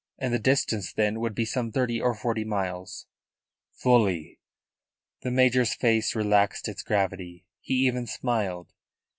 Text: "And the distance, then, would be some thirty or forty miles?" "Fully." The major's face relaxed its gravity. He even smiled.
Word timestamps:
"And 0.17 0.33
the 0.33 0.39
distance, 0.39 0.91
then, 0.91 1.19
would 1.19 1.35
be 1.35 1.45
some 1.45 1.71
thirty 1.71 2.01
or 2.01 2.15
forty 2.15 2.43
miles?" 2.43 3.05
"Fully." 3.71 4.39
The 5.21 5.29
major's 5.29 5.75
face 5.75 6.15
relaxed 6.15 6.67
its 6.67 6.81
gravity. 6.81 7.45
He 7.59 7.85
even 7.85 8.07
smiled. 8.07 8.73